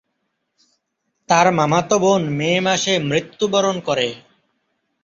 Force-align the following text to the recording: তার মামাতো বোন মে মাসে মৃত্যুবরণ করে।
তার 1.29 1.47
মামাতো 1.53 1.95
বোন 1.99 2.21
মে 2.37 2.51
মাসে 2.59 2.93
মৃত্যুবরণ 3.09 3.75
করে। 3.79 4.07